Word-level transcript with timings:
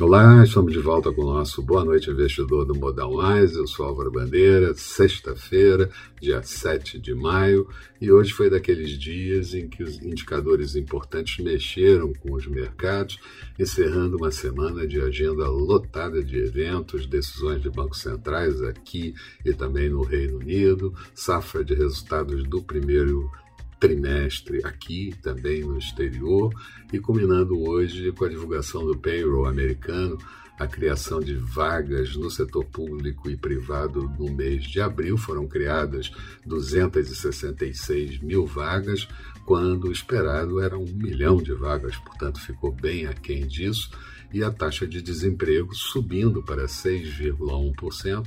Olá, 0.00 0.42
estamos 0.42 0.72
de 0.72 0.80
volta 0.80 1.12
com 1.12 1.22
o 1.22 1.34
nosso 1.34 1.62
Boa 1.62 1.84
Noite 1.84 2.10
Investidor 2.10 2.64
do 2.64 2.74
Modal 2.74 3.12
Mais. 3.12 3.54
Eu 3.54 3.64
sou 3.64 3.86
Álvaro 3.86 4.10
Bandeira, 4.10 4.74
sexta-feira, 4.74 5.88
dia 6.20 6.42
7 6.42 6.98
de 6.98 7.14
maio, 7.14 7.68
e 8.00 8.10
hoje 8.10 8.32
foi 8.32 8.50
daqueles 8.50 8.98
dias 8.98 9.54
em 9.54 9.68
que 9.68 9.84
os 9.84 10.02
indicadores 10.02 10.74
importantes 10.74 11.38
mexeram 11.44 12.12
com 12.12 12.32
os 12.32 12.44
mercados, 12.44 13.20
encerrando 13.56 14.16
uma 14.16 14.32
semana 14.32 14.84
de 14.84 15.00
agenda 15.00 15.48
lotada 15.48 16.24
de 16.24 16.38
eventos, 16.38 17.06
decisões 17.06 17.62
de 17.62 17.70
bancos 17.70 18.00
centrais 18.00 18.60
aqui 18.62 19.14
e 19.44 19.52
também 19.52 19.88
no 19.88 20.02
Reino 20.02 20.38
Unido, 20.38 20.92
safra 21.14 21.64
de 21.64 21.72
resultados 21.72 22.42
do 22.42 22.60
primeiro 22.60 23.30
trimestre 23.84 24.62
aqui 24.64 25.14
também 25.20 25.60
no 25.60 25.76
exterior 25.76 26.50
e 26.90 26.98
culminando 26.98 27.60
hoje 27.60 28.10
com 28.12 28.24
a 28.24 28.28
divulgação 28.30 28.86
do 28.86 28.96
payroll 28.96 29.44
americano, 29.44 30.16
a 30.58 30.66
criação 30.66 31.20
de 31.20 31.34
vagas 31.34 32.16
no 32.16 32.30
setor 32.30 32.64
público 32.64 33.28
e 33.28 33.36
privado 33.36 34.10
no 34.18 34.32
mês 34.32 34.64
de 34.64 34.80
abril. 34.80 35.18
Foram 35.18 35.46
criadas 35.46 36.10
266 36.46 38.20
mil 38.20 38.46
vagas, 38.46 39.06
quando 39.44 39.88
o 39.88 39.92
esperado 39.92 40.60
era 40.60 40.78
um 40.78 40.86
milhão 40.86 41.36
de 41.36 41.52
vagas, 41.52 41.94
portanto 41.96 42.40
ficou 42.40 42.72
bem 42.72 43.06
aquém 43.06 43.46
disso, 43.46 43.90
e 44.32 44.42
a 44.42 44.50
taxa 44.50 44.86
de 44.86 45.00
desemprego 45.00 45.74
subindo 45.74 46.42
para 46.42 46.66
6,1%, 46.66 48.26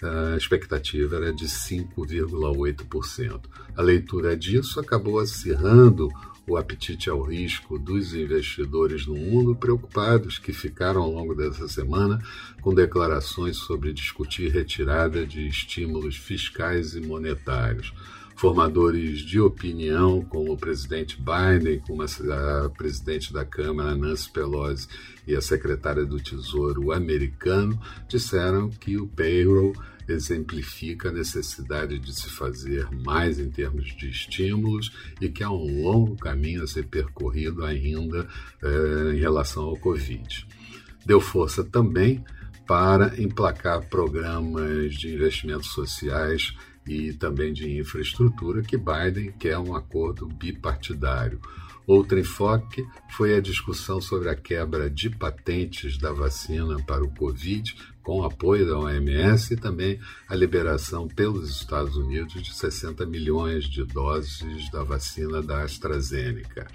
a 0.00 0.36
expectativa 0.36 1.16
era 1.16 1.32
de 1.32 1.46
5,8%. 1.46 3.40
A 3.76 3.82
leitura 3.82 4.36
disso 4.36 4.78
acabou 4.78 5.18
acirrando 5.18 6.08
o 6.46 6.56
apetite 6.56 7.10
ao 7.10 7.20
risco 7.22 7.78
dos 7.78 8.14
investidores 8.14 9.06
no 9.06 9.14
mundo, 9.14 9.54
preocupados 9.54 10.38
que 10.38 10.52
ficaram 10.52 11.02
ao 11.02 11.10
longo 11.10 11.34
dessa 11.34 11.68
semana 11.68 12.22
com 12.62 12.74
declarações 12.74 13.58
sobre 13.58 13.92
discutir 13.92 14.50
retirada 14.50 15.26
de 15.26 15.46
estímulos 15.46 16.16
fiscais 16.16 16.94
e 16.94 17.00
monetários 17.00 17.92
formadores 18.38 19.18
de 19.18 19.40
opinião, 19.40 20.22
como 20.22 20.52
o 20.52 20.56
presidente 20.56 21.20
Biden, 21.20 21.80
como 21.80 22.02
a 22.02 22.70
presidente 22.70 23.32
da 23.32 23.44
Câmara, 23.44 23.96
Nancy 23.96 24.30
Pelosi, 24.30 24.86
e 25.26 25.34
a 25.34 25.40
secretária 25.40 26.06
do 26.06 26.20
Tesouro 26.20 26.92
americano, 26.92 27.78
disseram 28.08 28.70
que 28.70 28.96
o 28.96 29.08
payroll 29.08 29.74
exemplifica 30.08 31.08
a 31.08 31.12
necessidade 31.12 31.98
de 31.98 32.14
se 32.14 32.30
fazer 32.30 32.88
mais 32.92 33.40
em 33.40 33.50
termos 33.50 33.94
de 33.96 34.08
estímulos 34.08 34.92
e 35.20 35.28
que 35.28 35.42
há 35.42 35.50
um 35.50 35.82
longo 35.82 36.16
caminho 36.16 36.62
a 36.62 36.66
ser 36.66 36.86
percorrido 36.86 37.64
ainda 37.64 38.26
eh, 38.62 39.12
em 39.14 39.18
relação 39.18 39.64
ao 39.64 39.76
Covid. 39.76 40.46
Deu 41.04 41.20
força 41.20 41.64
também 41.64 42.24
para 42.68 43.20
emplacar 43.20 43.88
programas 43.88 44.94
de 44.94 45.14
investimentos 45.14 45.72
sociais 45.72 46.54
e 46.88 47.12
também 47.12 47.52
de 47.52 47.78
infraestrutura 47.78 48.62
que 48.62 48.76
Biden 48.76 49.32
quer 49.38 49.58
um 49.58 49.74
acordo 49.74 50.26
bipartidário. 50.26 51.40
Outro 51.86 52.18
enfoque 52.18 52.86
foi 53.10 53.34
a 53.34 53.40
discussão 53.40 54.00
sobre 54.00 54.28
a 54.28 54.34
quebra 54.34 54.90
de 54.90 55.08
patentes 55.08 55.96
da 55.96 56.12
vacina 56.12 56.76
para 56.82 57.02
o 57.02 57.10
Covid, 57.10 57.74
com 58.02 58.22
apoio 58.22 58.66
da 58.66 58.78
OMS, 58.78 59.54
e 59.54 59.56
também 59.56 59.98
a 60.28 60.34
liberação 60.34 61.08
pelos 61.08 61.50
Estados 61.50 61.96
Unidos 61.96 62.42
de 62.42 62.54
60 62.54 63.06
milhões 63.06 63.64
de 63.64 63.84
doses 63.84 64.70
da 64.70 64.82
vacina 64.82 65.42
da 65.42 65.62
AstraZeneca. 65.62 66.66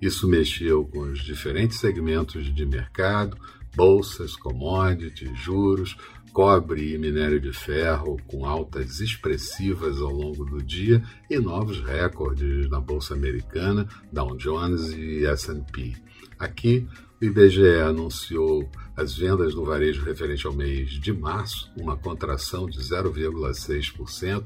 Isso 0.00 0.28
mexeu 0.28 0.84
com 0.84 1.00
os 1.00 1.20
diferentes 1.20 1.78
segmentos 1.78 2.54
de 2.54 2.66
mercado, 2.66 3.38
bolsas, 3.74 4.36
commodities, 4.36 5.38
juros, 5.38 5.96
cobre 6.32 6.94
e 6.94 6.98
minério 6.98 7.40
de 7.40 7.52
ferro 7.52 8.16
com 8.26 8.44
altas 8.44 9.00
expressivas 9.00 10.00
ao 10.00 10.12
longo 10.12 10.44
do 10.44 10.62
dia 10.62 11.02
e 11.28 11.38
novos 11.38 11.80
recordes 11.80 12.68
na 12.68 12.80
bolsa 12.80 13.14
americana, 13.14 13.88
Dow 14.12 14.36
Jones 14.36 14.92
e 14.92 15.26
S&P. 15.26 15.96
Aqui, 16.38 16.86
o 17.20 17.24
IBGE 17.24 17.80
anunciou 17.80 18.68
as 18.96 19.14
vendas 19.16 19.54
no 19.54 19.64
varejo 19.64 20.04
referente 20.04 20.46
ao 20.46 20.52
mês 20.52 20.90
de 20.90 21.12
março, 21.12 21.70
uma 21.76 21.96
contração 21.96 22.66
de 22.66 22.78
0,6% 22.78 24.44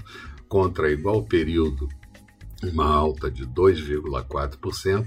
contra 0.49 0.91
igual 0.91 1.23
período, 1.23 1.89
uma 2.63 2.87
alta 2.87 3.31
de 3.31 3.47
2,4% 3.47 5.07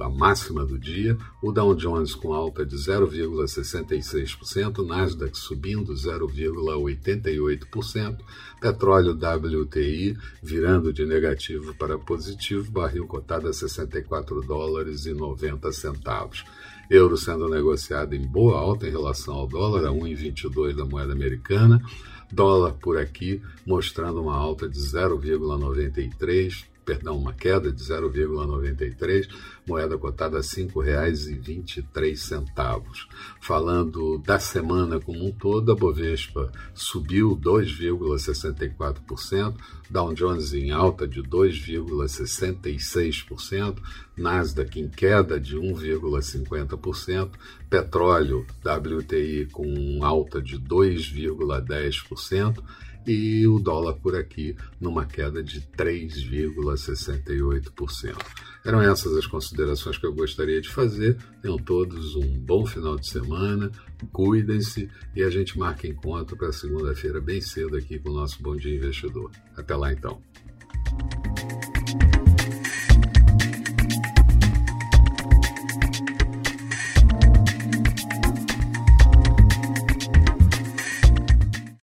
a 0.00 0.08
máxima 0.08 0.64
do 0.64 0.78
dia, 0.78 1.18
o 1.42 1.50
Dow 1.50 1.74
Jones 1.74 2.14
com 2.14 2.32
alta 2.32 2.64
de 2.64 2.76
0,66%, 2.76 4.86
Nasdaq 4.86 5.36
subindo 5.36 5.92
0,88%, 5.92 8.18
petróleo 8.60 9.10
WTI 9.12 10.16
virando 10.40 10.92
de 10.92 11.04
negativo 11.04 11.74
para 11.74 11.98
positivo, 11.98 12.70
barril 12.70 13.08
cotado 13.08 13.48
a 13.48 13.52
64 13.52 14.40
dólares 14.42 15.04
e 15.06 15.12
90 15.12 15.72
centavos. 15.72 16.44
Euro 16.88 17.16
sendo 17.16 17.48
negociado 17.48 18.14
em 18.14 18.24
boa 18.24 18.56
alta 18.58 18.86
em 18.86 18.90
relação 18.90 19.34
ao 19.34 19.48
dólar, 19.48 19.86
a 19.86 19.90
1,22 19.90 20.76
da 20.76 20.84
moeda 20.84 21.12
americana. 21.12 21.82
Dólar 22.30 22.74
por 22.74 22.96
aqui 22.98 23.42
mostrando 23.66 24.22
uma 24.22 24.36
alta 24.36 24.68
de 24.68 24.78
0,93 24.78 26.72
perdão, 26.84 27.16
uma 27.16 27.32
queda 27.32 27.72
de 27.72 27.82
0,93, 27.82 29.26
moeda 29.66 29.96
cotada 29.96 30.36
a 30.38 30.40
R$ 30.40 30.46
5,23. 30.46 33.16
Falando 33.40 34.18
da 34.18 34.38
semana 34.38 35.00
como 35.00 35.26
um 35.26 35.32
todo, 35.32 35.72
a 35.72 35.74
Bovespa 35.74 36.52
subiu 36.74 37.34
2,64%, 37.36 39.56
Dow 39.90 40.14
Jones 40.14 40.52
em 40.52 40.70
alta 40.70 41.08
de 41.08 41.22
2,66%, 41.22 43.78
Nasdaq 44.16 44.80
em 44.80 44.88
queda 44.88 45.40
de 45.40 45.56
1,50%, 45.56 47.30
petróleo 47.68 48.46
WTI 48.64 49.46
com 49.46 49.98
alta 50.02 50.40
de 50.40 50.56
2,10%, 50.58 52.62
e 53.06 53.46
o 53.46 53.58
dólar 53.58 53.94
por 53.94 54.14
aqui 54.16 54.54
numa 54.80 55.06
queda 55.06 55.42
de 55.42 55.60
3,68%. 55.76 58.16
Eram 58.64 58.80
essas 58.80 59.14
as 59.16 59.26
considerações 59.26 59.98
que 59.98 60.06
eu 60.06 60.14
gostaria 60.14 60.60
de 60.60 60.70
fazer. 60.70 61.18
Tenham 61.42 61.58
todos 61.58 62.14
um 62.16 62.38
bom 62.38 62.64
final 62.64 62.96
de 62.96 63.06
semana, 63.08 63.70
cuidem-se 64.10 64.88
e 65.14 65.22
a 65.22 65.28
gente 65.28 65.58
marca 65.58 65.86
encontro 65.86 66.34
para 66.36 66.50
segunda-feira 66.52 67.20
bem 67.20 67.42
cedo 67.42 67.76
aqui 67.76 67.98
com 67.98 68.08
o 68.10 68.14
nosso 68.14 68.42
Bom 68.42 68.56
Dia 68.56 68.74
Investidor. 68.74 69.30
Até 69.56 69.76
lá 69.76 69.92
então. 69.92 70.22